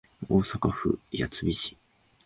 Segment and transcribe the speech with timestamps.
[0.29, 1.77] 大阪府八尾市